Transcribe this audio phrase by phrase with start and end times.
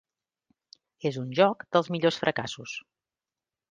[1.11, 2.79] És un joc dels millors fracassos.